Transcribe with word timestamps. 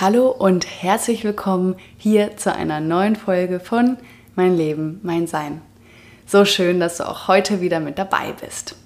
Hallo 0.00 0.28
und 0.28 0.64
herzlich 0.64 1.24
willkommen 1.24 1.74
hier 1.96 2.36
zu 2.36 2.54
einer 2.54 2.78
neuen 2.78 3.16
Folge 3.16 3.58
von 3.58 3.96
Mein 4.36 4.56
Leben, 4.56 5.00
mein 5.02 5.26
Sein. 5.26 5.60
So 6.24 6.44
schön, 6.44 6.78
dass 6.78 6.98
du 6.98 7.08
auch 7.08 7.26
heute 7.26 7.60
wieder 7.60 7.80
mit 7.80 7.98
dabei 7.98 8.32
bist. 8.40 8.76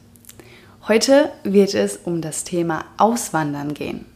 Heute 0.88 1.30
wird 1.44 1.74
es 1.74 1.98
um 1.98 2.22
das 2.22 2.44
Thema 2.44 2.86
Auswandern 2.96 3.74
gehen. 3.74 4.06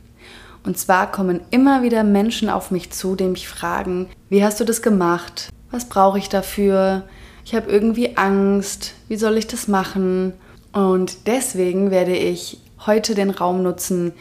Und 0.65 0.79
zwar 0.79 1.13
kommen 1.13 1.43
immer 1.51 1.83
wieder 1.83 2.03
Menschen 2.03 2.49
auf 2.49 2.71
mich 2.71 2.93
zu, 2.93 3.15
die 3.15 3.25
mich 3.25 3.47
fragen, 3.47 4.09
wie 4.31 4.43
hast 4.43 4.59
du 4.61 4.65
das 4.65 4.81
gemacht? 4.81 5.51
Was 5.71 5.91
brauche 5.91 6.17
ich 6.17 6.31
dafür? 6.31 7.03
Ich 7.45 7.55
habe 7.55 7.71
irgendwie 7.71 8.17
Angst. 8.17 8.95
Wie 9.09 9.17
soll 9.17 9.37
ich 9.37 9.47
das 9.47 9.69
machen? 9.69 10.33
Und 10.73 11.27
deswegen 11.27 11.91
werde 11.91 12.17
ich 12.17 12.59
heute 12.87 13.15
den 13.15 13.31
Raum 13.31 13.63
nutzen, 13.63 14.13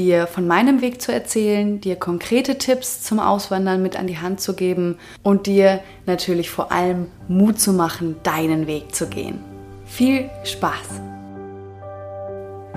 dir 0.00 0.26
von 0.26 0.46
meinem 0.46 0.80
Weg 0.80 1.02
zu 1.02 1.12
erzählen, 1.12 1.80
dir 1.80 1.96
konkrete 1.96 2.56
Tipps 2.56 3.02
zum 3.02 3.20
Auswandern 3.20 3.82
mit 3.82 3.98
an 3.98 4.06
die 4.06 4.18
Hand 4.18 4.40
zu 4.40 4.54
geben 4.54 4.96
und 5.22 5.46
dir 5.46 5.80
natürlich 6.06 6.50
vor 6.50 6.72
allem 6.72 7.08
Mut 7.28 7.60
zu 7.60 7.74
machen, 7.74 8.16
deinen 8.22 8.66
Weg 8.66 8.94
zu 8.94 9.08
gehen. 9.08 9.40
Viel 9.84 10.30
Spaß! 10.44 11.02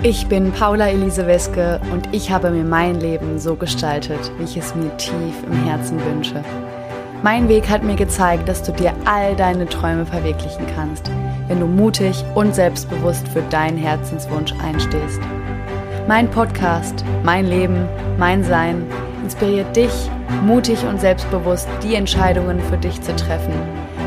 Ich 0.02 0.28
bin 0.28 0.52
Paula 0.52 0.90
Elise 0.90 1.26
Weske 1.26 1.80
und 1.94 2.09
ich 2.12 2.30
habe 2.30 2.50
mir 2.50 2.66
mein 2.66 3.00
Leben 3.00 3.40
so 3.40 3.55
gestaltet, 3.55 4.31
wie 4.38 4.44
ich 4.44 4.58
es 4.58 4.76
mir 4.76 4.95
tief 4.98 5.36
im 5.45 5.64
Herzen 5.64 6.03
wünsche. 6.03 6.44
Mein 7.22 7.48
Weg 7.48 7.70
hat 7.70 7.84
mir 7.84 7.95
gezeigt, 7.95 8.50
dass 8.50 8.64
du 8.64 8.73
dir 8.73 8.94
all 9.05 9.34
deine 9.38 9.66
Träume 9.66 10.05
verwirklichen 10.05 10.66
kannst, 10.76 11.09
wenn 11.48 11.62
du 11.62 11.67
mutig 11.67 12.26
und 12.36 12.53
selbstbewusst 12.53 13.26
für 13.30 13.44
deinen 13.44 13.78
Herzenswunsch 13.78 14.53
einstehst. 14.62 15.22
Mein 16.06 16.30
Podcast, 16.30 17.06
mein 17.24 17.46
Leben, 17.46 17.88
mein 18.18 18.44
Sein 18.44 18.86
inspiriert 19.24 19.74
dich, 19.74 19.94
mutig 20.44 20.84
und 20.84 21.00
selbstbewusst 21.00 21.70
die 21.82 21.96
Entscheidungen 21.96 22.60
für 22.60 22.78
dich 22.78 23.02
zu 23.02 23.16
treffen, 23.16 23.54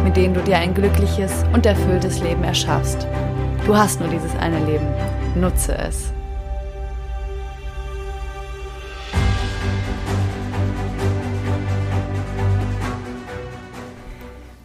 mit 0.05 0.15
denen 0.15 0.35
du 0.35 0.43
dir 0.43 0.59
ein 0.59 0.75
glückliches 0.75 1.33
und 1.55 1.65
erfülltes 1.65 2.21
Leben 2.21 2.45
erschaffst. 2.45 3.07
Du 3.65 3.75
hast 3.75 3.99
nur 4.01 4.11
dieses 4.11 4.37
eine 4.37 4.63
Leben. 4.67 4.87
Nutze 5.37 5.79
es. 5.79 6.13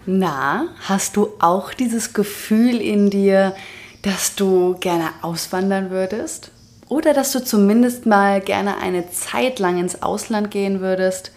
Na, 0.06 0.66
hast 0.82 1.16
du 1.16 1.30
auch 1.40 1.73
dieses 1.73 2.12
Gefühl 2.12 2.82
in 2.82 3.10
dir, 3.10 3.56
dass 4.02 4.36
du 4.36 4.76
gerne 4.82 5.12
auswandern 5.22 5.92
würdest? 5.92 6.52
Oder 6.92 7.14
dass 7.14 7.31
du 7.31 7.42
zumindest 7.42 8.06
mal 8.06 8.42
gerne 8.42 8.75
eine 8.80 9.09
Zeit 9.09 9.59
lang 9.59 9.80
ins 9.80 10.03
Ausland 10.03 10.52
gehen 10.52 10.81
würdest, 10.81 11.31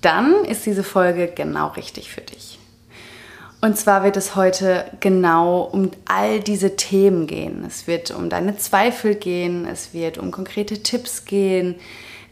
dann 0.00 0.46
ist 0.46 0.64
diese 0.64 0.82
Folge 0.82 1.28
genau 1.28 1.68
richtig 1.68 2.10
für 2.10 2.22
dich. 2.22 2.58
Und 3.60 3.76
zwar 3.76 4.04
wird 4.04 4.16
es 4.16 4.36
heute 4.36 4.86
genau 5.00 5.60
um 5.60 5.90
all 6.06 6.40
diese 6.40 6.76
Themen 6.76 7.26
gehen. 7.26 7.62
Es 7.66 7.86
wird 7.86 8.10
um 8.10 8.30
deine 8.30 8.56
Zweifel 8.56 9.16
gehen, 9.16 9.66
es 9.66 9.92
wird 9.92 10.16
um 10.16 10.30
konkrete 10.30 10.82
Tipps 10.82 11.26
gehen, 11.26 11.74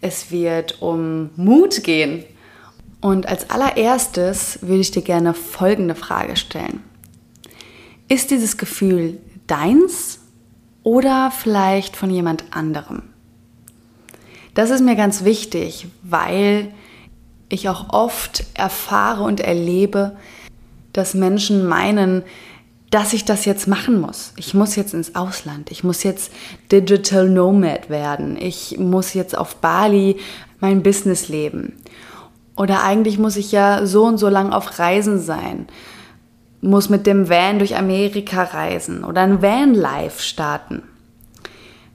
es 0.00 0.30
wird 0.30 0.80
um 0.80 1.28
Mut 1.36 1.82
gehen. 1.84 2.24
Und 3.02 3.28
als 3.28 3.50
allererstes 3.50 4.60
würde 4.62 4.80
ich 4.80 4.90
dir 4.90 5.02
gerne 5.02 5.34
folgende 5.34 5.94
Frage 5.94 6.36
stellen. 6.36 6.82
Ist 8.08 8.30
dieses 8.30 8.56
Gefühl 8.56 9.18
deins 9.46 10.23
oder 10.84 11.32
vielleicht 11.32 11.96
von 11.96 12.10
jemand 12.10 12.44
anderem. 12.52 13.02
Das 14.54 14.70
ist 14.70 14.84
mir 14.84 14.94
ganz 14.94 15.24
wichtig, 15.24 15.88
weil 16.02 16.72
ich 17.48 17.68
auch 17.68 17.92
oft 17.92 18.44
erfahre 18.54 19.24
und 19.24 19.40
erlebe, 19.40 20.16
dass 20.92 21.14
Menschen 21.14 21.66
meinen, 21.66 22.22
dass 22.90 23.12
ich 23.12 23.24
das 23.24 23.44
jetzt 23.46 23.66
machen 23.66 24.00
muss. 24.00 24.33
Ich 24.36 24.55
muss 24.55 24.77
jetzt 24.77 24.95
ins 24.95 25.17
Ausland. 25.17 25.72
Ich 25.72 25.83
muss 25.83 26.05
jetzt 26.05 26.30
Digital 26.70 27.28
Nomad 27.28 27.90
werden. 27.90 28.36
Ich 28.36 28.78
muss 28.78 29.14
jetzt 29.14 29.36
auf 29.36 29.56
Bali 29.56 30.18
mein 30.61 30.84
Business 30.84 31.28
leben. 31.28 31.72
Oder 32.56 32.84
eigentlich 32.84 33.18
muss 33.18 33.36
ich 33.36 33.51
ja 33.51 33.84
so 33.84 34.05
und 34.05 34.18
so 34.18 34.28
lang 34.28 34.52
auf 34.52 34.78
Reisen 34.78 35.18
sein 35.18 35.66
muss 36.64 36.89
mit 36.89 37.07
dem 37.07 37.29
Van 37.29 37.58
durch 37.58 37.77
Amerika 37.77 38.42
reisen 38.42 39.05
oder 39.05 39.20
ein 39.20 39.42
Van-Life 39.42 40.23
starten. 40.23 40.83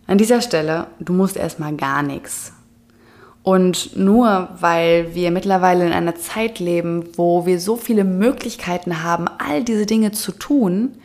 An 0.05 0.17
dieser 0.17 0.41
Stelle, 0.41 0.87
du 0.99 1.13
musst 1.13 1.37
erstmal 1.37 1.75
gar 1.75 2.03
nichts. 2.03 2.53
Und 3.41 3.97
nur 3.97 4.49
weil 4.59 5.15
wir 5.15 5.31
mittlerweile 5.31 5.87
in 5.87 5.93
einer 5.93 6.15
Zeit 6.15 6.59
leben, 6.59 7.05
wo 7.15 7.45
wir 7.45 7.59
so 7.59 7.77
viele 7.77 8.03
Möglichkeiten 8.03 9.01
haben, 9.01 9.27
all 9.27 9.63
diese 9.63 9.87
Dinge 9.87 10.11
zu 10.11 10.31
tun, 10.31 10.97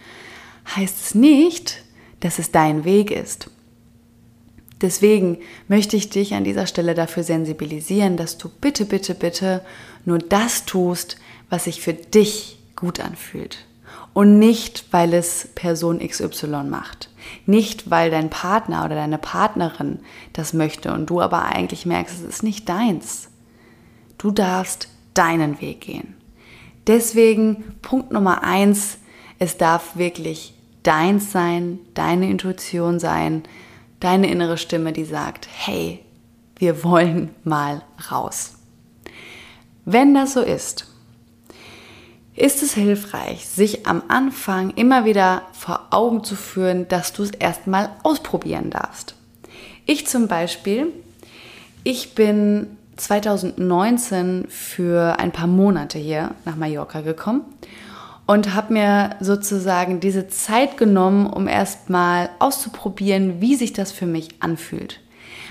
heißt 0.77 1.01
es 1.01 1.15
nicht, 1.15 1.83
dass 2.21 2.39
es 2.39 2.51
dein 2.51 2.85
Weg 2.85 3.11
ist. 3.11 3.51
Deswegen 4.83 5.39
möchte 5.69 5.97
ich 5.97 6.11
dich 6.11 6.35
an 6.35 6.45
dieser 6.45 6.67
Stelle 6.67 6.95
dafür 6.95 7.23
sensibilisieren, 7.23 8.19
dass 8.19 8.37
du 8.37 8.51
bitte, 8.61 8.85
bitte, 8.85 9.15
bitte 9.15 9.63
nur 10.05 10.19
das 10.19 10.67
tust, 10.67 11.17
was 11.49 11.65
sich 11.65 11.81
für 11.81 11.95
dich 11.95 12.59
gut 12.85 13.01
anfühlt. 13.01 13.67
Und 14.13 14.39
nicht, 14.39 14.93
weil 14.93 15.15
es 15.15 15.49
Person 15.55 15.99
XY 15.99 16.65
macht. 16.69 17.09
Nicht, 17.47 17.91
weil 17.91 18.11
dein 18.11 18.29
Partner 18.29 18.85
oder 18.85 18.95
deine 18.95 19.19
Partnerin 19.19 20.01
das 20.35 20.53
möchte 20.53 20.93
und 20.93 21.09
du 21.11 21.21
aber 21.21 21.45
eigentlich 21.45 21.87
merkst, 21.87 22.17
es 22.17 22.23
ist 22.23 22.43
nicht 22.43 22.69
deins. 22.69 23.31
Du 24.19 24.31
darfst 24.31 24.89
deinen 25.15 25.61
Weg 25.61 25.81
gehen. 25.81 26.15
Deswegen 26.87 27.65
Punkt 27.81 28.13
Nummer 28.13 28.43
eins, 28.43 28.99
es 29.39 29.57
darf 29.57 29.97
wirklich 29.97 30.55
deins 30.83 31.33
sein, 31.33 31.79
deine 31.95 32.29
Intuition 32.29 33.01
sein, 33.01 33.45
deine 34.01 34.31
innere 34.31 34.59
Stimme, 34.59 34.93
die 34.93 35.05
sagt, 35.05 35.49
hey, 35.51 36.05
wir 36.57 36.85
wollen 36.85 37.31
mal 37.43 37.83
raus. 38.11 38.59
Wenn 39.87 40.15
das 40.15 40.35
so 40.35 40.41
ist, 40.41 40.94
ist 42.37 42.63
es 42.63 42.75
hilfreich, 42.75 43.47
sich 43.47 43.87
am 43.87 44.03
Anfang 44.09 44.71
immer 44.71 45.05
wieder 45.05 45.43
vor 45.53 45.89
Augen 45.91 46.25
zu 46.25 46.35
führen, 46.35 46.89
dass 46.89 47.13
du 47.13 47.23
es 47.23 47.31
erstmal 47.31 47.91
ausprobieren 48.03 48.71
darfst. 48.71 49.15
Ich 49.87 50.07
zum 50.07 50.27
Beispiel, 50.27 50.89
ich 51.85 52.15
bin 52.15 52.77
2019 52.97 54.47
für 54.49 55.19
ein 55.19 55.33
paar 55.33 55.47
Monate 55.47 55.99
hier 55.99 56.35
nach 56.45 56.57
Mallorca 56.57 57.03
gekommen 57.03 57.43
und 58.27 58.55
habe 58.55 58.73
mir 58.73 59.17
sozusagen 59.21 60.01
diese 60.01 60.29
Zeit 60.29 60.77
genommen, 60.77 61.27
um 61.27 61.47
erstmal 61.47 62.31
auszuprobieren, 62.39 63.41
wie 63.41 63.55
sich 63.55 63.73
das 63.73 63.93
für 63.93 64.07
mich 64.07 64.43
anfühlt. 64.43 65.01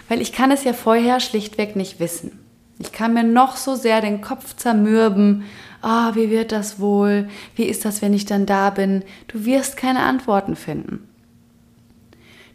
Weil 0.10 0.22
ich 0.22 0.34
kann 0.34 0.52
es 0.52 0.64
ja 0.64 0.74
vorher 0.74 1.20
schlichtweg 1.20 1.76
nicht 1.76 2.00
wissen. 2.00 2.40
Ich 2.80 2.92
kann 2.92 3.14
mir 3.14 3.24
noch 3.24 3.56
so 3.56 3.76
sehr 3.76 4.02
den 4.02 4.22
Kopf 4.22 4.56
zermürben, 4.56 5.44
oh, 5.84 6.16
wie 6.16 6.30
wird 6.30 6.52
das 6.52 6.80
wohl? 6.80 7.28
Wie 7.56 7.66
ist 7.66 7.86
das, 7.86 8.02
wenn 8.02 8.14
ich 8.14 8.26
dann 8.26 8.46
da 8.46 8.70
bin? 8.70 9.04
Du 9.28 9.46
wirst 9.46 9.78
keine 9.78 10.04
Antworten 10.04 10.56
finden. 10.56 11.08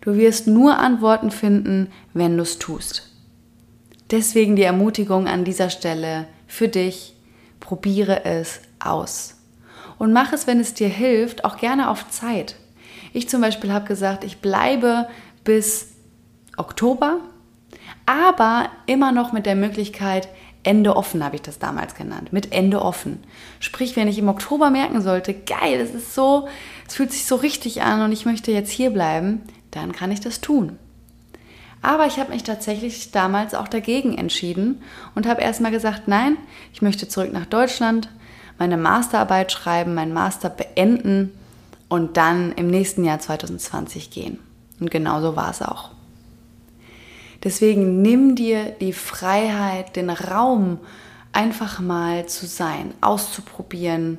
Du 0.00 0.16
wirst 0.16 0.46
nur 0.46 0.78
Antworten 0.78 1.30
finden, 1.30 1.88
wenn 2.14 2.36
du 2.36 2.42
es 2.42 2.58
tust. 2.58 3.10
Deswegen 4.10 4.56
die 4.56 4.62
Ermutigung 4.62 5.28
an 5.28 5.44
dieser 5.44 5.70
Stelle 5.70 6.26
für 6.46 6.68
dich, 6.68 7.14
probiere 7.60 8.24
es 8.24 8.60
aus. 8.78 9.36
Und 9.98 10.12
mach 10.12 10.32
es, 10.32 10.46
wenn 10.46 10.60
es 10.60 10.74
dir 10.74 10.88
hilft, 10.88 11.44
auch 11.44 11.58
gerne 11.58 11.90
auf 11.90 12.08
Zeit. 12.08 12.56
Ich 13.12 13.28
zum 13.28 13.40
Beispiel 13.40 13.72
habe 13.72 13.86
gesagt, 13.86 14.24
ich 14.24 14.38
bleibe 14.38 15.08
bis 15.44 15.88
Oktober, 16.56 17.20
aber 18.06 18.70
immer 18.86 19.12
noch 19.12 19.32
mit 19.32 19.44
der 19.44 19.56
Möglichkeit, 19.56 20.28
Ende 20.62 20.96
offen 20.96 21.24
habe 21.24 21.36
ich 21.36 21.42
das 21.42 21.58
damals 21.58 21.94
genannt, 21.94 22.32
mit 22.32 22.52
Ende 22.52 22.82
offen. 22.82 23.22
Sprich, 23.60 23.96
wenn 23.96 24.08
ich 24.08 24.18
im 24.18 24.28
Oktober 24.28 24.70
merken 24.70 25.00
sollte, 25.00 25.34
geil, 25.34 25.80
es 25.80 25.94
ist 25.94 26.14
so, 26.14 26.48
es 26.86 26.94
fühlt 26.94 27.12
sich 27.12 27.26
so 27.26 27.36
richtig 27.36 27.82
an 27.82 28.02
und 28.02 28.12
ich 28.12 28.26
möchte 28.26 28.50
jetzt 28.52 28.70
hier 28.70 28.90
bleiben, 28.90 29.42
dann 29.70 29.92
kann 29.92 30.10
ich 30.10 30.20
das 30.20 30.40
tun. 30.40 30.78
Aber 31.80 32.06
ich 32.06 32.18
habe 32.18 32.32
mich 32.32 32.42
tatsächlich 32.42 33.12
damals 33.12 33.54
auch 33.54 33.68
dagegen 33.68 34.18
entschieden 34.18 34.82
und 35.14 35.26
habe 35.26 35.42
erstmal 35.42 35.70
gesagt, 35.70 36.08
nein, 36.08 36.36
ich 36.72 36.82
möchte 36.82 37.08
zurück 37.08 37.32
nach 37.32 37.46
Deutschland, 37.46 38.08
meine 38.58 38.76
Masterarbeit 38.76 39.52
schreiben, 39.52 39.94
meinen 39.94 40.12
Master 40.12 40.50
beenden 40.50 41.32
und 41.88 42.16
dann 42.16 42.52
im 42.52 42.68
nächsten 42.68 43.04
Jahr 43.04 43.20
2020 43.20 44.10
gehen. 44.10 44.38
Und 44.80 44.90
genau 44.90 45.20
so 45.20 45.36
war 45.36 45.50
es 45.50 45.62
auch. 45.62 45.90
Deswegen 47.44 48.02
nimm 48.02 48.34
dir 48.34 48.74
die 48.80 48.92
Freiheit, 48.92 49.96
den 49.96 50.10
Raum, 50.10 50.78
einfach 51.32 51.78
mal 51.78 52.26
zu 52.26 52.46
sein, 52.46 52.94
auszuprobieren, 53.00 54.18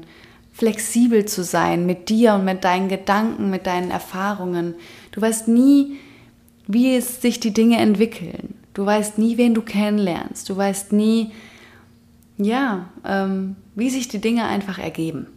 flexibel 0.54 1.26
zu 1.26 1.44
sein 1.44 1.86
mit 1.86 2.10
dir 2.10 2.36
und 2.36 2.46
mit 2.46 2.64
deinen 2.64 2.90
Gedanken, 2.90 3.50
mit 3.50 3.66
deinen 3.68 3.92
Erfahrungen. 3.92 4.76
Du 5.12 5.22
weißt 5.22 5.48
nie, 5.48 5.98
wie 6.68 6.96
es 6.96 7.22
sich 7.22 7.40
die 7.40 7.54
Dinge 7.54 7.78
entwickeln. 7.78 8.56
Du 8.74 8.86
weißt 8.86 9.18
nie, 9.18 9.38
wen 9.38 9.54
du 9.54 9.62
kennenlernst. 9.62 10.50
Du 10.50 10.56
weißt 10.56 10.94
nie, 10.94 11.32
ja, 12.38 12.90
ähm, 13.06 13.56
wie 13.76 13.90
sich 13.90 14.08
die 14.08 14.22
Dinge 14.22 14.46
einfach 14.46 14.80
ergeben. 14.80 15.28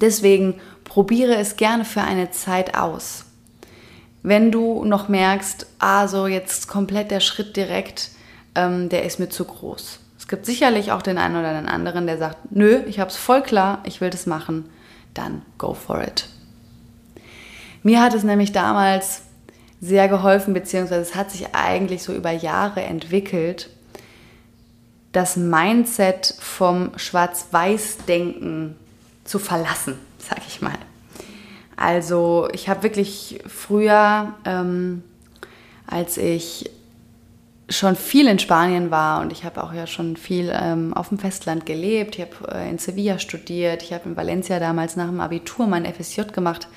Deswegen 0.00 0.54
probiere 0.84 1.36
es 1.36 1.56
gerne 1.56 1.84
für 1.84 2.02
eine 2.02 2.30
Zeit 2.32 2.76
aus. 2.76 3.24
Wenn 4.22 4.52
du 4.52 4.84
noch 4.84 5.08
merkst, 5.08 5.66
ah, 5.78 6.06
so 6.06 6.26
jetzt 6.26 6.68
komplett 6.68 7.10
der 7.10 7.20
Schritt 7.20 7.56
direkt, 7.56 8.10
ähm, 8.54 8.88
der 8.88 9.04
ist 9.04 9.18
mir 9.18 9.28
zu 9.28 9.44
groß. 9.44 9.98
Es 10.18 10.28
gibt 10.28 10.46
sicherlich 10.46 10.92
auch 10.92 11.02
den 11.02 11.18
einen 11.18 11.36
oder 11.36 11.52
den 11.52 11.68
anderen, 11.68 12.06
der 12.06 12.18
sagt, 12.18 12.52
nö, 12.52 12.82
ich 12.86 13.00
habe 13.00 13.10
es 13.10 13.16
voll 13.16 13.42
klar, 13.42 13.82
ich 13.84 14.00
will 14.00 14.10
das 14.10 14.26
machen, 14.26 14.68
dann 15.14 15.42
go 15.58 15.74
for 15.74 16.02
it. 16.02 16.28
Mir 17.82 18.00
hat 18.00 18.14
es 18.14 18.22
nämlich 18.22 18.52
damals 18.52 19.22
sehr 19.80 20.08
geholfen, 20.08 20.54
beziehungsweise 20.54 21.02
es 21.02 21.16
hat 21.16 21.32
sich 21.32 21.54
eigentlich 21.54 22.04
so 22.04 22.14
über 22.14 22.30
Jahre 22.30 22.82
entwickelt, 22.82 23.68
das 25.10 25.36
Mindset 25.36 26.34
vom 26.38 26.92
Schwarz-Weiß-Denken 26.96 28.76
zu 29.24 29.40
verlassen, 29.40 29.98
sag 30.18 30.38
ich 30.46 30.62
mal. 30.62 30.78
Also 31.76 32.48
ich 32.52 32.68
habe 32.68 32.82
wirklich 32.82 33.40
früher, 33.46 34.34
ähm, 34.44 35.02
als 35.86 36.16
ich 36.16 36.70
schon 37.68 37.96
viel 37.96 38.26
in 38.26 38.38
Spanien 38.38 38.90
war 38.90 39.22
und 39.22 39.32
ich 39.32 39.44
habe 39.44 39.62
auch 39.62 39.72
ja 39.72 39.86
schon 39.86 40.16
viel 40.16 40.52
ähm, 40.54 40.92
auf 40.94 41.08
dem 41.08 41.18
Festland 41.18 41.64
gelebt. 41.66 42.16
Ich 42.16 42.20
habe 42.20 42.54
äh, 42.54 42.68
in 42.68 42.78
Sevilla 42.78 43.18
studiert, 43.18 43.82
ich 43.82 43.92
habe 43.92 44.08
in 44.08 44.16
Valencia 44.16 44.58
damals 44.58 44.96
nach 44.96 45.06
dem 45.06 45.20
Abitur 45.20 45.66
mein 45.66 45.86
FSJ 45.86 46.22
gemacht 46.32 46.68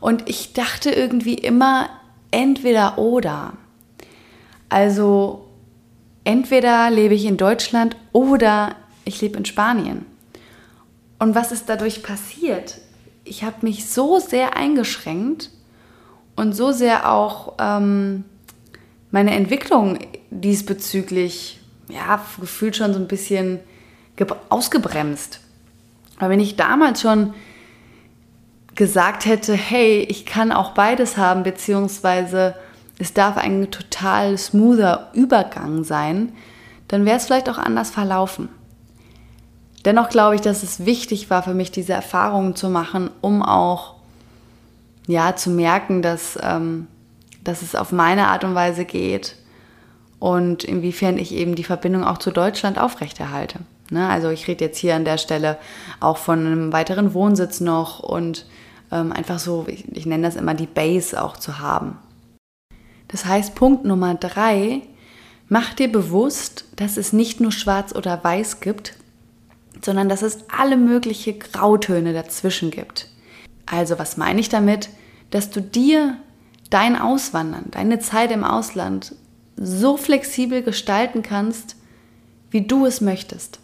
und 0.00 0.28
ich 0.28 0.52
dachte 0.52 0.90
irgendwie 0.90 1.34
immer 1.34 1.88
entweder 2.30 2.98
oder. 2.98 3.54
Also 4.68 5.48
entweder 6.24 6.90
lebe 6.90 7.14
ich 7.14 7.24
in 7.24 7.36
Deutschland 7.36 7.96
oder 8.12 8.76
ich 9.04 9.20
lebe 9.20 9.38
in 9.38 9.44
Spanien. 9.44 10.06
Und 11.18 11.34
was 11.34 11.52
ist 11.52 11.68
dadurch 11.68 12.02
passiert? 12.02 12.81
Ich 13.24 13.44
habe 13.44 13.56
mich 13.62 13.88
so 13.88 14.18
sehr 14.18 14.56
eingeschränkt 14.56 15.50
und 16.36 16.54
so 16.54 16.72
sehr 16.72 17.10
auch 17.10 17.54
ähm, 17.58 18.24
meine 19.10 19.34
Entwicklung 19.34 19.98
diesbezüglich, 20.30 21.60
ja, 21.88 22.24
gefühlt 22.40 22.76
schon 22.76 22.94
so 22.94 22.98
ein 22.98 23.08
bisschen 23.08 23.60
ausgebremst. 24.48 25.40
Weil 26.18 26.30
wenn 26.30 26.40
ich 26.40 26.56
damals 26.56 27.00
schon 27.00 27.34
gesagt 28.74 29.26
hätte, 29.26 29.54
hey, 29.54 30.06
ich 30.08 30.24
kann 30.24 30.52
auch 30.52 30.72
beides 30.72 31.16
haben, 31.16 31.42
beziehungsweise 31.42 32.54
es 32.98 33.12
darf 33.12 33.36
ein 33.36 33.70
total 33.70 34.38
smoother 34.38 35.10
Übergang 35.12 35.84
sein, 35.84 36.32
dann 36.88 37.04
wäre 37.04 37.16
es 37.16 37.26
vielleicht 37.26 37.48
auch 37.48 37.58
anders 37.58 37.90
verlaufen. 37.90 38.48
Dennoch 39.84 40.08
glaube 40.08 40.36
ich, 40.36 40.40
dass 40.40 40.62
es 40.62 40.86
wichtig 40.86 41.30
war 41.30 41.42
für 41.42 41.54
mich, 41.54 41.70
diese 41.70 41.92
Erfahrungen 41.92 42.54
zu 42.54 42.68
machen, 42.68 43.10
um 43.20 43.42
auch 43.42 43.94
ja, 45.06 45.34
zu 45.34 45.50
merken, 45.50 46.02
dass 46.02 46.38
ähm, 46.40 46.86
dass 47.44 47.62
es 47.62 47.74
auf 47.74 47.92
meine 47.92 48.28
Art 48.28 48.44
und 48.44 48.54
Weise 48.54 48.84
geht 48.84 49.36
und 50.18 50.64
inwiefern 50.64 51.18
ich 51.18 51.32
eben 51.32 51.54
die 51.54 51.64
Verbindung 51.64 52.04
auch 52.04 52.18
zu 52.18 52.30
Deutschland 52.30 52.78
aufrechterhalte. 52.78 53.60
Ne? 53.90 54.08
Also 54.08 54.30
ich 54.30 54.46
rede 54.46 54.64
jetzt 54.64 54.78
hier 54.78 54.94
an 54.94 55.04
der 55.04 55.18
Stelle 55.18 55.58
auch 56.00 56.16
von 56.16 56.46
einem 56.46 56.72
weiteren 56.72 57.14
Wohnsitz 57.14 57.60
noch 57.60 58.00
und 58.00 58.46
ähm, 58.90 59.12
einfach 59.12 59.38
so, 59.38 59.66
ich, 59.68 59.90
ich 59.96 60.06
nenne 60.06 60.26
das 60.26 60.36
immer 60.36 60.54
die 60.54 60.66
Base 60.66 61.22
auch 61.22 61.36
zu 61.36 61.58
haben. 61.58 61.98
Das 63.08 63.26
heißt, 63.26 63.54
Punkt 63.54 63.84
Nummer 63.84 64.14
drei, 64.14 64.82
mach 65.48 65.74
dir 65.74 65.90
bewusst, 65.90 66.64
dass 66.76 66.96
es 66.96 67.12
nicht 67.12 67.40
nur 67.40 67.52
schwarz 67.52 67.94
oder 67.94 68.22
weiß 68.22 68.60
gibt, 68.60 68.94
sondern 69.80 70.08
dass 70.08 70.22
es 70.22 70.38
alle 70.48 70.76
möglichen 70.76 71.38
Grautöne 71.38 72.12
dazwischen 72.12 72.70
gibt. 72.70 73.08
Also 73.66 73.98
was 73.98 74.16
meine 74.16 74.40
ich 74.40 74.48
damit? 74.48 74.90
Dass 75.30 75.50
du 75.50 75.60
dir 75.60 76.18
dein 76.70 76.96
Auswandern, 76.96 77.66
deine 77.70 77.98
Zeit 77.98 78.30
im 78.32 78.44
Ausland 78.44 79.14
so 79.56 79.96
flexibel 79.96 80.62
gestalten 80.62 81.22
kannst, 81.22 81.76
wie 82.50 82.66
du 82.66 82.86
es 82.86 83.00
möchtest. 83.00 83.60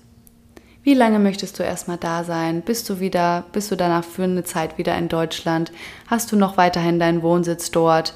Wie 0.83 0.95
lange 0.95 1.19
möchtest 1.19 1.59
du 1.59 1.63
erstmal 1.63 1.99
da 1.99 2.25
sein? 2.25 2.63
Bist 2.63 2.89
du 2.89 3.01
wieder, 3.01 3.45
bist 3.53 3.71
du 3.71 3.77
danach 3.77 4.05
für 4.05 4.25
eine 4.25 4.45
Zeit 4.45 4.79
wieder 4.79 4.97
in 4.97 5.09
Deutschland? 5.09 5.73
Hast 6.07 6.33
du 6.33 6.37
noch 6.37 6.57
weiterhin 6.57 6.99
deinen 6.99 7.23
Wohnsitz 7.23 7.71
dort? 7.71 8.15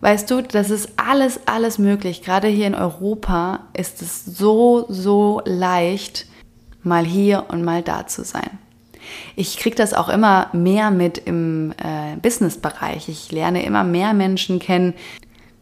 Weißt 0.00 0.30
du, 0.30 0.42
das 0.42 0.70
ist 0.70 0.90
alles, 0.96 1.40
alles 1.46 1.78
möglich. 1.78 2.22
Gerade 2.22 2.48
hier 2.48 2.66
in 2.66 2.74
Europa 2.74 3.60
ist 3.72 4.02
es 4.02 4.24
so, 4.24 4.84
so 4.88 5.40
leicht, 5.44 6.26
mal 6.86 7.04
hier 7.04 7.46
und 7.48 7.62
mal 7.62 7.82
da 7.82 8.06
zu 8.06 8.24
sein. 8.24 8.58
Ich 9.36 9.58
kriege 9.58 9.76
das 9.76 9.94
auch 9.94 10.08
immer 10.08 10.48
mehr 10.52 10.90
mit 10.90 11.18
im 11.18 11.72
äh, 11.72 12.16
Business-Bereich. 12.20 13.08
Ich 13.08 13.30
lerne 13.30 13.64
immer 13.64 13.84
mehr 13.84 14.14
Menschen 14.14 14.58
kennen, 14.58 14.94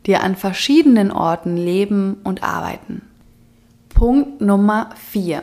die 0.07 0.17
an 0.17 0.37
verschiedenen 0.37 1.11
Orten 1.11 1.57
leben 1.57 2.17
und 2.25 2.43
arbeiten. 2.43 3.03
Punkt 3.89 4.41
Nummer 4.41 4.91
4. 5.11 5.43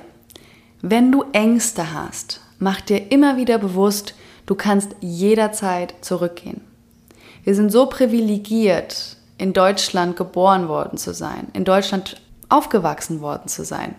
Wenn 0.81 1.11
du 1.11 1.23
Ängste 1.31 1.93
hast, 1.93 2.41
mach 2.59 2.81
dir 2.81 3.11
immer 3.11 3.37
wieder 3.37 3.57
bewusst, 3.57 4.15
du 4.45 4.55
kannst 4.55 4.95
jederzeit 4.99 5.93
zurückgehen. 6.01 6.61
Wir 7.43 7.55
sind 7.55 7.71
so 7.71 7.87
privilegiert, 7.87 9.17
in 9.37 9.53
Deutschland 9.53 10.15
geboren 10.15 10.67
worden 10.67 10.99
zu 10.99 11.15
sein, 11.15 11.47
in 11.53 11.65
Deutschland 11.65 12.21
aufgewachsen 12.49 13.21
worden 13.21 13.47
zu 13.47 13.65
sein. 13.65 13.95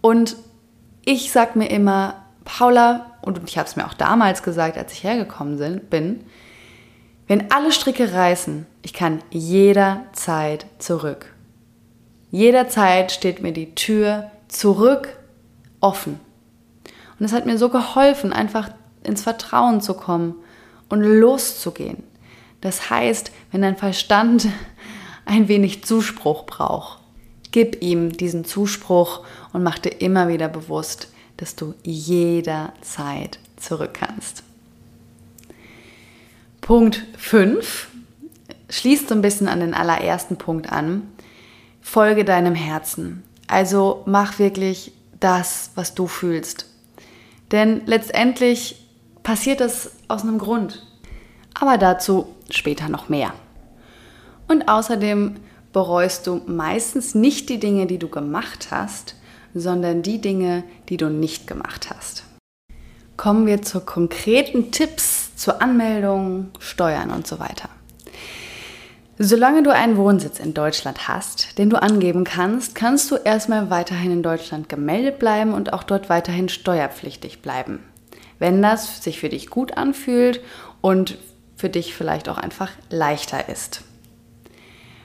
Und 0.00 0.36
ich 1.04 1.32
sag 1.32 1.56
mir 1.56 1.68
immer, 1.70 2.22
Paula, 2.44 3.12
und 3.22 3.40
ich 3.46 3.58
habe 3.58 3.68
es 3.68 3.76
mir 3.76 3.86
auch 3.86 3.94
damals 3.94 4.42
gesagt, 4.42 4.76
als 4.76 4.92
ich 4.92 5.04
hergekommen 5.04 5.80
bin, 5.90 6.24
wenn 7.26 7.50
alle 7.50 7.72
Stricke 7.72 8.12
reißen, 8.12 8.66
ich 8.82 8.92
kann 8.92 9.22
jederzeit 9.30 10.66
zurück. 10.78 11.32
Jederzeit 12.30 13.12
steht 13.12 13.42
mir 13.42 13.52
die 13.52 13.74
Tür 13.74 14.30
zurück 14.48 15.16
offen. 15.80 16.18
Und 17.18 17.26
es 17.26 17.32
hat 17.32 17.46
mir 17.46 17.58
so 17.58 17.68
geholfen, 17.68 18.32
einfach 18.32 18.70
ins 19.04 19.22
Vertrauen 19.22 19.80
zu 19.80 19.94
kommen 19.94 20.34
und 20.88 21.02
loszugehen. 21.02 22.02
Das 22.60 22.90
heißt, 22.90 23.32
wenn 23.50 23.62
dein 23.62 23.76
Verstand 23.76 24.48
ein 25.24 25.48
wenig 25.48 25.84
Zuspruch 25.84 26.44
braucht, 26.44 27.01
gib 27.52 27.82
ihm 27.82 28.12
diesen 28.12 28.44
Zuspruch 28.44 29.20
und 29.52 29.62
mach 29.62 29.78
dir 29.78 30.00
immer 30.00 30.28
wieder 30.28 30.48
bewusst, 30.48 31.08
dass 31.36 31.54
du 31.54 31.74
jederzeit 31.82 33.38
zurück 33.56 33.94
kannst. 33.94 34.42
Punkt 36.60 37.04
5 37.16 37.88
schließt 38.68 39.08
so 39.08 39.14
ein 39.14 39.22
bisschen 39.22 39.48
an 39.48 39.60
den 39.60 39.74
allerersten 39.74 40.36
Punkt 40.36 40.72
an. 40.72 41.08
Folge 41.80 42.24
deinem 42.24 42.54
Herzen. 42.54 43.22
Also 43.46 44.02
mach 44.06 44.38
wirklich 44.38 44.92
das, 45.20 45.70
was 45.74 45.94
du 45.94 46.06
fühlst. 46.06 46.66
Denn 47.50 47.82
letztendlich 47.86 48.88
passiert 49.22 49.60
das 49.60 49.90
aus 50.08 50.22
einem 50.22 50.38
Grund. 50.38 50.86
Aber 51.54 51.76
dazu 51.76 52.34
später 52.50 52.88
noch 52.88 53.08
mehr. 53.08 53.34
Und 54.48 54.68
außerdem 54.68 55.36
bereust 55.72 56.26
du 56.26 56.42
meistens 56.46 57.14
nicht 57.14 57.48
die 57.48 57.58
Dinge, 57.58 57.86
die 57.86 57.98
du 57.98 58.08
gemacht 58.08 58.68
hast, 58.70 59.16
sondern 59.54 60.02
die 60.02 60.20
Dinge, 60.20 60.64
die 60.88 60.96
du 60.96 61.08
nicht 61.08 61.46
gemacht 61.46 61.90
hast. 61.90 62.24
Kommen 63.16 63.46
wir 63.46 63.62
zu 63.62 63.80
konkreten 63.80 64.72
Tipps 64.72 65.36
zur 65.36 65.62
Anmeldung, 65.62 66.50
Steuern 66.58 67.10
und 67.10 67.26
so 67.26 67.38
weiter. 67.38 67.68
Solange 69.18 69.62
du 69.62 69.72
einen 69.72 69.98
Wohnsitz 69.98 70.40
in 70.40 70.54
Deutschland 70.54 71.06
hast, 71.06 71.58
den 71.58 71.70
du 71.70 71.80
angeben 71.80 72.24
kannst, 72.24 72.74
kannst 72.74 73.10
du 73.10 73.16
erstmal 73.16 73.70
weiterhin 73.70 74.10
in 74.10 74.22
Deutschland 74.22 74.68
gemeldet 74.68 75.18
bleiben 75.18 75.52
und 75.52 75.72
auch 75.72 75.82
dort 75.82 76.08
weiterhin 76.08 76.48
steuerpflichtig 76.48 77.42
bleiben. 77.42 77.80
Wenn 78.38 78.62
das 78.62 79.04
sich 79.04 79.20
für 79.20 79.28
dich 79.28 79.48
gut 79.48 79.76
anfühlt 79.76 80.40
und 80.80 81.18
für 81.56 81.68
dich 81.68 81.94
vielleicht 81.94 82.28
auch 82.28 82.38
einfach 82.38 82.70
leichter 82.90 83.48
ist. 83.48 83.84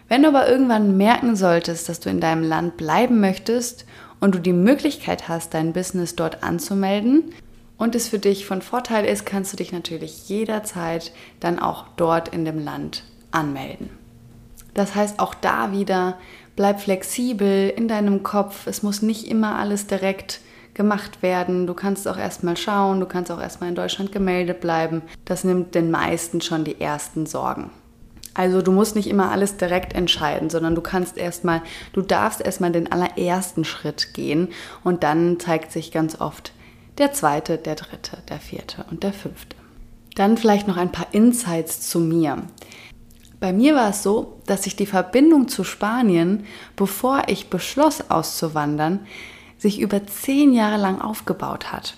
Wenn 0.07 0.23
du 0.23 0.29
aber 0.29 0.47
irgendwann 0.47 0.95
merken 0.95 1.35
solltest, 1.35 1.89
dass 1.89 1.99
du 1.99 2.09
in 2.09 2.21
deinem 2.21 2.43
Land 2.43 2.77
bleiben 2.77 3.19
möchtest 3.19 3.85
und 4.19 4.35
du 4.35 4.39
die 4.39 4.53
Möglichkeit 4.53 5.27
hast, 5.27 5.53
dein 5.53 5.73
Business 5.73 6.15
dort 6.15 6.43
anzumelden 6.43 7.33
und 7.77 7.93
es 7.93 8.07
für 8.07 8.19
dich 8.19 8.45
von 8.45 8.61
Vorteil 8.61 9.05
ist, 9.05 9.25
kannst 9.25 9.53
du 9.53 9.57
dich 9.57 9.71
natürlich 9.71 10.29
jederzeit 10.29 11.11
dann 11.39 11.59
auch 11.59 11.85
dort 11.97 12.29
in 12.29 12.45
dem 12.45 12.63
Land 12.63 13.03
anmelden. 13.31 13.89
Das 14.73 14.95
heißt, 14.95 15.19
auch 15.19 15.33
da 15.33 15.71
wieder, 15.71 16.17
bleib 16.55 16.79
flexibel 16.79 17.69
in 17.69 17.87
deinem 17.87 18.23
Kopf. 18.23 18.67
Es 18.67 18.83
muss 18.83 19.01
nicht 19.01 19.27
immer 19.27 19.57
alles 19.57 19.87
direkt 19.87 20.39
gemacht 20.73 21.21
werden. 21.21 21.67
Du 21.67 21.73
kannst 21.73 22.07
auch 22.07 22.17
erstmal 22.17 22.55
schauen, 22.55 22.99
du 22.99 23.07
kannst 23.07 23.31
auch 23.31 23.41
erstmal 23.41 23.69
in 23.69 23.75
Deutschland 23.75 24.11
gemeldet 24.11 24.61
bleiben. 24.61 25.01
Das 25.25 25.43
nimmt 25.43 25.75
den 25.75 25.91
meisten 25.91 26.39
schon 26.39 26.63
die 26.63 26.79
ersten 26.79 27.25
Sorgen. 27.25 27.71
Also 28.37 28.61
du 28.61 28.71
musst 28.71 28.95
nicht 28.95 29.09
immer 29.09 29.31
alles 29.31 29.57
direkt 29.57 29.93
entscheiden, 29.93 30.51
sondern 30.51 30.75
du 30.75 30.81
kannst 30.81 31.17
erstmal, 31.17 31.63
du 31.93 32.03
darfst 32.03 32.39
erstmal 32.39 32.71
den 32.71 32.91
allerersten 32.91 33.65
Schritt 33.65 34.13
gehen 34.13 34.49
und 34.83 35.01
dann 35.01 35.39
zeigt 35.39 35.71
sich 35.71 35.91
ganz 35.91 36.21
oft 36.21 36.53
der 36.99 37.11
zweite, 37.13 37.57
der 37.57 37.73
dritte, 37.73 38.19
der 38.29 38.37
vierte 38.37 38.85
und 38.91 39.01
der 39.01 39.13
fünfte. 39.13 39.55
Dann 40.13 40.37
vielleicht 40.37 40.67
noch 40.67 40.77
ein 40.77 40.91
paar 40.91 41.07
Insights 41.13 41.89
zu 41.89 41.99
mir. 41.99 42.43
Bei 43.39 43.51
mir 43.53 43.73
war 43.73 43.89
es 43.89 44.03
so, 44.03 44.39
dass 44.45 44.63
sich 44.63 44.75
die 44.75 44.85
Verbindung 44.85 45.47
zu 45.47 45.63
Spanien, 45.63 46.45
bevor 46.75 47.23
ich 47.27 47.49
beschloss 47.49 48.11
auszuwandern, 48.11 48.99
sich 49.57 49.79
über 49.79 50.05
zehn 50.05 50.53
Jahre 50.53 50.77
lang 50.77 51.01
aufgebaut 51.01 51.71
hat. 51.71 51.97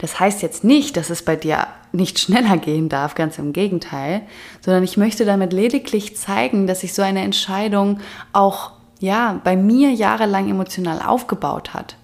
Das 0.00 0.18
heißt 0.18 0.40
jetzt 0.40 0.64
nicht, 0.64 0.96
dass 0.96 1.10
es 1.10 1.22
bei 1.22 1.36
dir 1.36 1.66
nicht 1.92 2.18
schneller 2.18 2.56
gehen 2.56 2.88
darf, 2.88 3.14
ganz 3.14 3.38
im 3.38 3.52
Gegenteil, 3.52 4.22
sondern 4.60 4.82
ich 4.82 4.96
möchte 4.96 5.24
damit 5.24 5.52
lediglich 5.52 6.16
zeigen, 6.16 6.66
dass 6.66 6.80
sich 6.80 6.94
so 6.94 7.02
eine 7.02 7.22
Entscheidung 7.22 8.00
auch 8.32 8.72
ja, 8.98 9.40
bei 9.44 9.56
mir 9.56 9.90
jahrelang 9.90 10.50
emotional 10.50 11.00
aufgebaut 11.02 11.74
hat 11.74 11.96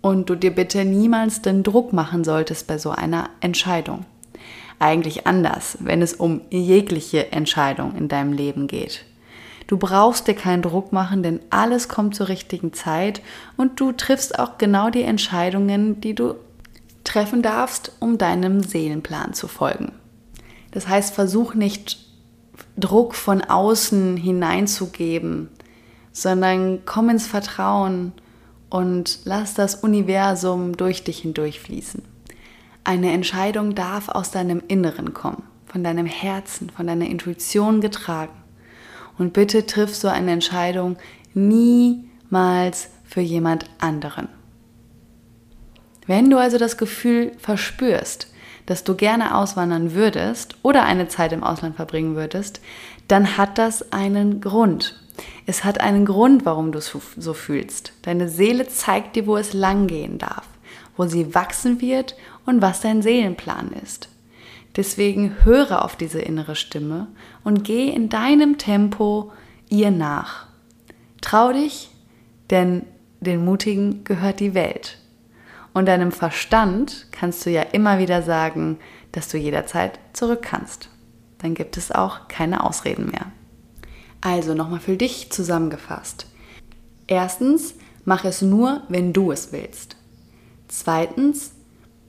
und 0.00 0.30
du 0.30 0.34
dir 0.34 0.54
bitte 0.54 0.84
niemals 0.84 1.42
den 1.42 1.62
Druck 1.62 1.92
machen 1.92 2.24
solltest 2.24 2.66
bei 2.66 2.78
so 2.78 2.90
einer 2.90 3.30
Entscheidung 3.40 4.04
eigentlich 4.78 5.26
anders, 5.26 5.78
wenn 5.80 6.02
es 6.02 6.14
um 6.14 6.42
jegliche 6.50 7.32
Entscheidung 7.32 7.96
in 7.96 8.08
deinem 8.08 8.32
Leben 8.32 8.66
geht. 8.66 9.04
Du 9.66 9.78
brauchst 9.78 10.28
dir 10.28 10.34
keinen 10.34 10.62
Druck 10.62 10.92
machen, 10.92 11.22
denn 11.22 11.40
alles 11.50 11.88
kommt 11.88 12.14
zur 12.14 12.28
richtigen 12.28 12.72
Zeit 12.72 13.20
und 13.56 13.80
du 13.80 13.92
triffst 13.92 14.38
auch 14.38 14.58
genau 14.58 14.90
die 14.90 15.02
Entscheidungen, 15.02 16.00
die 16.00 16.14
du 16.14 16.34
treffen 17.06 17.40
darfst, 17.42 17.92
um 18.00 18.18
deinem 18.18 18.62
Seelenplan 18.62 19.32
zu 19.32 19.48
folgen. 19.48 19.92
Das 20.72 20.88
heißt, 20.88 21.14
versuch 21.14 21.54
nicht 21.54 21.98
Druck 22.76 23.14
von 23.14 23.40
außen 23.40 24.16
hineinzugeben, 24.16 25.48
sondern 26.12 26.80
komm 26.84 27.08
ins 27.08 27.26
Vertrauen 27.26 28.12
und 28.68 29.20
lass 29.24 29.54
das 29.54 29.76
Universum 29.76 30.76
durch 30.76 31.04
dich 31.04 31.20
hindurchfließen. 31.20 32.02
Eine 32.84 33.12
Entscheidung 33.12 33.74
darf 33.74 34.08
aus 34.08 34.30
deinem 34.30 34.62
Inneren 34.68 35.14
kommen, 35.14 35.42
von 35.66 35.82
deinem 35.82 36.06
Herzen, 36.06 36.70
von 36.70 36.86
deiner 36.86 37.06
Intuition 37.06 37.80
getragen. 37.80 38.34
Und 39.18 39.32
bitte 39.32 39.66
triff 39.66 39.94
so 39.94 40.08
eine 40.08 40.32
Entscheidung 40.32 40.96
niemals 41.32 42.88
für 43.04 43.22
jemand 43.22 43.64
anderen. 43.78 44.28
Wenn 46.06 46.30
du 46.30 46.38
also 46.38 46.58
das 46.58 46.76
Gefühl 46.76 47.32
verspürst, 47.38 48.32
dass 48.66 48.84
du 48.84 48.94
gerne 48.94 49.36
auswandern 49.36 49.94
würdest 49.94 50.56
oder 50.62 50.84
eine 50.84 51.08
Zeit 51.08 51.32
im 51.32 51.44
Ausland 51.44 51.76
verbringen 51.76 52.16
würdest, 52.16 52.60
dann 53.08 53.36
hat 53.36 53.58
das 53.58 53.92
einen 53.92 54.40
Grund. 54.40 55.00
Es 55.46 55.64
hat 55.64 55.80
einen 55.80 56.04
Grund, 56.04 56.44
warum 56.44 56.72
du 56.72 56.78
es 56.78 56.96
so 57.16 57.32
fühlst. 57.32 57.92
Deine 58.02 58.28
Seele 58.28 58.68
zeigt 58.68 59.16
dir, 59.16 59.26
wo 59.26 59.36
es 59.36 59.52
langgehen 59.52 60.18
darf 60.18 60.46
wo 60.96 61.06
sie 61.06 61.34
wachsen 61.34 61.80
wird 61.80 62.16
und 62.44 62.62
was 62.62 62.80
dein 62.80 63.02
Seelenplan 63.02 63.72
ist. 63.84 64.08
Deswegen 64.76 65.36
höre 65.44 65.84
auf 65.84 65.96
diese 65.96 66.20
innere 66.20 66.56
Stimme 66.56 67.08
und 67.44 67.64
geh 67.64 67.88
in 67.88 68.08
deinem 68.08 68.58
Tempo 68.58 69.32
ihr 69.68 69.90
nach. 69.90 70.46
Trau 71.20 71.52
dich, 71.52 71.90
denn 72.50 72.84
den 73.20 73.44
Mutigen 73.44 74.04
gehört 74.04 74.40
die 74.40 74.54
Welt. 74.54 74.98
Und 75.76 75.84
deinem 75.84 76.10
Verstand 76.10 77.06
kannst 77.10 77.44
du 77.44 77.50
ja 77.50 77.60
immer 77.60 77.98
wieder 77.98 78.22
sagen, 78.22 78.78
dass 79.12 79.28
du 79.28 79.36
jederzeit 79.36 79.98
zurück 80.14 80.40
kannst. 80.40 80.88
Dann 81.36 81.52
gibt 81.52 81.76
es 81.76 81.92
auch 81.92 82.28
keine 82.28 82.64
Ausreden 82.64 83.10
mehr. 83.10 83.26
Also 84.22 84.54
nochmal 84.54 84.80
für 84.80 84.96
dich 84.96 85.30
zusammengefasst. 85.30 86.28
Erstens, 87.06 87.74
mach 88.06 88.24
es 88.24 88.40
nur, 88.40 88.84
wenn 88.88 89.12
du 89.12 89.32
es 89.32 89.52
willst. 89.52 89.96
Zweitens, 90.66 91.52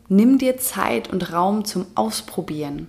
nimm 0.07 0.37
dir 0.37 0.55
Zeit 0.55 1.09
und 1.09 1.33
Raum 1.33 1.65
zum 1.65 1.87
Ausprobieren. 1.93 2.87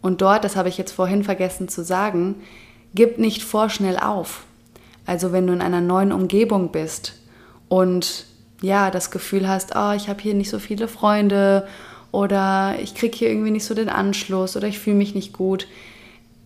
Und 0.00 0.22
dort, 0.22 0.42
das 0.42 0.56
habe 0.56 0.70
ich 0.70 0.78
jetzt 0.78 0.92
vorhin 0.92 1.22
vergessen 1.22 1.68
zu 1.68 1.84
sagen, 1.84 2.36
gib 2.94 3.18
nicht 3.18 3.42
vorschnell 3.42 3.98
auf. 3.98 4.46
Also 5.04 5.32
wenn 5.32 5.46
du 5.46 5.52
in 5.52 5.60
einer 5.60 5.82
neuen 5.82 6.12
Umgebung 6.12 6.72
bist 6.72 7.20
und 7.68 8.24
ja, 8.60 8.90
das 8.90 9.10
Gefühl 9.10 9.48
hast, 9.48 9.74
oh, 9.76 9.92
ich 9.92 10.08
habe 10.08 10.20
hier 10.20 10.34
nicht 10.34 10.50
so 10.50 10.58
viele 10.58 10.88
Freunde 10.88 11.66
oder 12.10 12.76
ich 12.80 12.94
kriege 12.94 13.16
hier 13.16 13.28
irgendwie 13.28 13.50
nicht 13.50 13.64
so 13.64 13.74
den 13.74 13.88
Anschluss 13.88 14.56
oder 14.56 14.68
ich 14.68 14.78
fühle 14.78 14.96
mich 14.96 15.14
nicht 15.14 15.32
gut. 15.32 15.66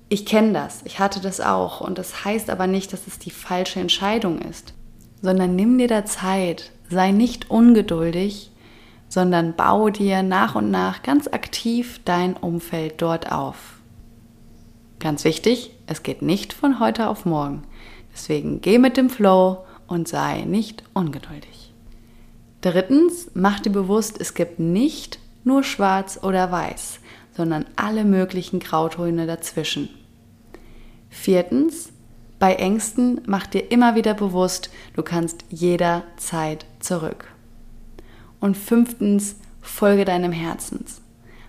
Ich 0.08 0.26
kenne 0.26 0.52
das, 0.52 0.82
ich 0.84 0.98
hatte 0.98 1.20
das 1.20 1.40
auch 1.40 1.80
und 1.80 1.96
das 1.98 2.24
heißt 2.24 2.50
aber 2.50 2.66
nicht, 2.66 2.92
dass 2.92 3.06
es 3.06 3.18
die 3.18 3.30
falsche 3.30 3.80
Entscheidung 3.80 4.40
ist, 4.40 4.74
sondern 5.22 5.56
nimm 5.56 5.78
dir 5.78 5.88
da 5.88 6.04
Zeit, 6.04 6.72
Sei 6.92 7.10
nicht 7.10 7.50
ungeduldig, 7.50 8.50
sondern 9.08 9.54
baue 9.54 9.92
dir 9.92 10.22
nach 10.22 10.54
und 10.54 10.70
nach 10.70 11.02
ganz 11.02 11.26
aktiv 11.26 12.02
dein 12.04 12.34
Umfeld 12.36 13.00
dort 13.00 13.32
auf. 13.32 13.78
Ganz 14.98 15.24
wichtig, 15.24 15.70
es 15.86 16.02
geht 16.02 16.20
nicht 16.20 16.52
von 16.52 16.80
heute 16.80 17.08
auf 17.08 17.24
morgen. 17.24 17.62
Deswegen 18.12 18.60
geh 18.60 18.76
mit 18.76 18.98
dem 18.98 19.08
Flow 19.08 19.64
und 19.86 20.06
sei 20.06 20.42
nicht 20.42 20.84
ungeduldig. 20.92 21.71
Drittens, 22.62 23.30
mach 23.34 23.60
dir 23.60 23.70
bewusst, 23.70 24.20
es 24.20 24.34
gibt 24.34 24.58
nicht 24.58 25.18
nur 25.44 25.64
schwarz 25.64 26.20
oder 26.22 26.50
weiß, 26.50 27.00
sondern 27.36 27.66
alle 27.76 28.04
möglichen 28.04 28.60
Grautöne 28.60 29.26
dazwischen. 29.26 29.88
Viertens, 31.10 31.92
bei 32.38 32.54
Ängsten 32.54 33.20
mach 33.26 33.46
dir 33.46 33.70
immer 33.70 33.94
wieder 33.96 34.14
bewusst, 34.14 34.70
du 34.94 35.02
kannst 35.02 35.44
jederzeit 35.50 36.64
zurück. 36.78 37.26
Und 38.40 38.56
fünftens, 38.56 39.36
folge 39.60 40.04
deinem 40.04 40.32
Herzens. 40.32 41.00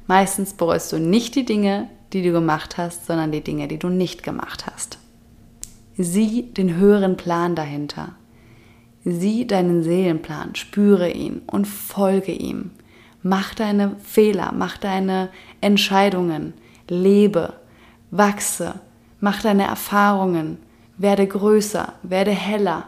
Meistens 0.07 0.53
bereust 0.53 0.91
du 0.91 0.99
nicht 0.99 1.35
die 1.35 1.45
Dinge, 1.45 1.89
die 2.11 2.23
du 2.23 2.31
gemacht 2.31 2.77
hast, 2.77 3.05
sondern 3.05 3.31
die 3.31 3.41
Dinge, 3.41 3.67
die 3.67 3.79
du 3.79 3.89
nicht 3.89 4.23
gemacht 4.23 4.65
hast. 4.65 4.97
Sieh 5.95 6.53
den 6.53 6.75
höheren 6.75 7.17
Plan 7.17 7.55
dahinter. 7.55 8.15
Sieh 9.05 9.45
deinen 9.45 9.83
Seelenplan, 9.83 10.55
spüre 10.55 11.09
ihn 11.11 11.41
und 11.47 11.65
folge 11.67 12.31
ihm. 12.31 12.71
Mach 13.21 13.53
deine 13.53 13.97
Fehler, 14.03 14.53
mach 14.55 14.77
deine 14.77 15.29
Entscheidungen, 15.61 16.53
lebe, 16.87 17.53
wachse, 18.11 18.75
mach 19.19 19.41
deine 19.41 19.65
Erfahrungen, 19.65 20.57
werde 20.97 21.27
größer, 21.27 21.93
werde 22.03 22.31
heller. 22.31 22.85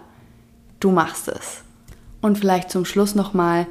Du 0.79 0.91
machst 0.91 1.27
es. 1.27 1.63
Und 2.21 2.37
vielleicht 2.37 2.69
zum 2.71 2.85
Schluss 2.85 3.15
nochmal, 3.15 3.67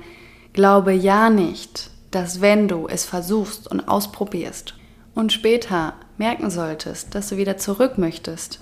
glaube 0.52 0.92
ja 0.92 1.30
nicht, 1.30 1.90
dass 2.10 2.40
wenn 2.40 2.68
du 2.68 2.86
es 2.88 3.04
versuchst 3.04 3.70
und 3.70 3.88
ausprobierst 3.88 4.74
und 5.14 5.32
später 5.32 5.94
merken 6.18 6.50
solltest, 6.50 7.14
dass 7.14 7.28
du 7.28 7.36
wieder 7.36 7.56
zurück 7.56 7.98
möchtest, 7.98 8.60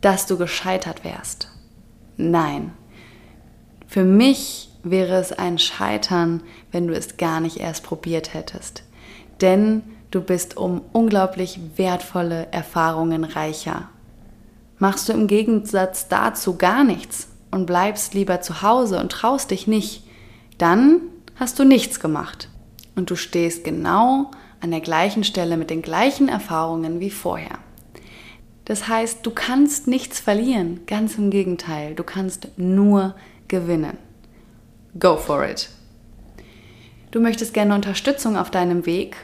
dass 0.00 0.26
du 0.26 0.36
gescheitert 0.36 1.04
wärst. 1.04 1.51
Nein. 2.16 2.72
Für 3.86 4.04
mich 4.04 4.70
wäre 4.82 5.16
es 5.16 5.32
ein 5.32 5.58
Scheitern, 5.58 6.42
wenn 6.70 6.86
du 6.86 6.94
es 6.94 7.16
gar 7.16 7.40
nicht 7.40 7.58
erst 7.58 7.84
probiert 7.84 8.34
hättest. 8.34 8.82
Denn 9.40 9.82
du 10.10 10.20
bist 10.20 10.56
um 10.56 10.82
unglaublich 10.92 11.60
wertvolle 11.76 12.48
Erfahrungen 12.50 13.24
reicher 13.24 13.88
machst 14.82 15.08
du 15.08 15.12
im 15.12 15.28
Gegensatz 15.28 16.08
dazu 16.08 16.58
gar 16.58 16.82
nichts 16.82 17.28
und 17.52 17.66
bleibst 17.66 18.14
lieber 18.14 18.40
zu 18.40 18.62
Hause 18.62 18.98
und 18.98 19.12
traust 19.12 19.52
dich 19.52 19.68
nicht, 19.68 20.02
dann 20.58 21.02
hast 21.36 21.60
du 21.60 21.64
nichts 21.64 22.00
gemacht. 22.00 22.48
Und 22.96 23.08
du 23.08 23.14
stehst 23.14 23.62
genau 23.62 24.32
an 24.60 24.72
der 24.72 24.80
gleichen 24.80 25.22
Stelle 25.22 25.56
mit 25.56 25.70
den 25.70 25.82
gleichen 25.82 26.28
Erfahrungen 26.28 26.98
wie 26.98 27.10
vorher. 27.10 27.58
Das 28.64 28.88
heißt, 28.88 29.26
du 29.26 29.30
kannst 29.30 29.88
nichts 29.88 30.20
verlieren, 30.20 30.80
ganz 30.86 31.16
im 31.16 31.30
Gegenteil, 31.30 31.94
du 31.94 32.04
kannst 32.04 32.48
nur 32.56 33.14
gewinnen. 33.48 33.98
Go 34.98 35.16
for 35.16 35.46
it. 35.48 35.68
Du 37.10 37.20
möchtest 37.20 37.54
gerne 37.54 37.74
Unterstützung 37.74 38.36
auf 38.36 38.50
deinem 38.50 38.86
Weg. 38.86 39.16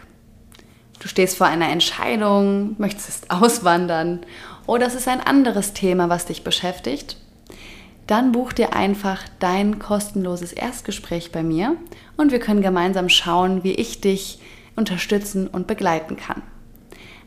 Du 1.00 1.08
stehst 1.08 1.36
vor 1.36 1.46
einer 1.46 1.68
Entscheidung, 1.68 2.74
möchtest 2.78 3.30
auswandern 3.30 4.20
oder 4.66 4.86
es 4.86 4.94
ist 4.94 5.08
ein 5.08 5.20
anderes 5.20 5.72
Thema, 5.72 6.08
was 6.08 6.26
dich 6.26 6.44
beschäftigt, 6.44 7.16
dann 8.06 8.32
buch 8.32 8.52
dir 8.52 8.74
einfach 8.74 9.22
dein 9.38 9.78
kostenloses 9.78 10.52
Erstgespräch 10.52 11.30
bei 11.30 11.42
mir 11.42 11.76
und 12.16 12.32
wir 12.32 12.40
können 12.40 12.62
gemeinsam 12.62 13.08
schauen, 13.08 13.62
wie 13.64 13.72
ich 13.72 14.00
dich 14.00 14.40
unterstützen 14.76 15.46
und 15.46 15.66
begleiten 15.66 16.16
kann. 16.16 16.42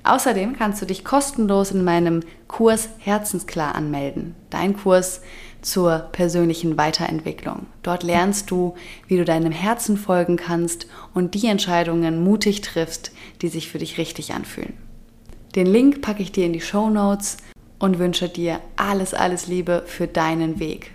Außerdem 0.03 0.57
kannst 0.57 0.81
du 0.81 0.85
dich 0.85 1.03
kostenlos 1.03 1.71
in 1.71 1.83
meinem 1.83 2.21
Kurs 2.47 2.89
Herzensklar 2.97 3.75
anmelden. 3.75 4.35
Dein 4.49 4.75
Kurs 4.75 5.21
zur 5.61 5.99
persönlichen 6.11 6.77
Weiterentwicklung. 6.77 7.67
Dort 7.83 8.03
lernst 8.03 8.49
du, 8.49 8.75
wie 9.07 9.17
du 9.17 9.25
deinem 9.25 9.51
Herzen 9.51 9.97
folgen 9.97 10.37
kannst 10.37 10.87
und 11.13 11.35
die 11.35 11.47
Entscheidungen 11.47 12.23
mutig 12.23 12.61
triffst, 12.61 13.11
die 13.41 13.47
sich 13.47 13.69
für 13.69 13.77
dich 13.77 13.97
richtig 13.97 14.33
anfühlen. 14.33 14.73
Den 15.55 15.67
Link 15.67 16.01
packe 16.01 16.23
ich 16.23 16.31
dir 16.31 16.45
in 16.45 16.53
die 16.53 16.61
Show 16.61 16.89
Notes 16.89 17.37
und 17.77 17.99
wünsche 17.99 18.29
dir 18.29 18.59
alles, 18.75 19.13
alles 19.13 19.47
Liebe 19.47 19.83
für 19.85 20.07
deinen 20.07 20.59
Weg. 20.59 20.91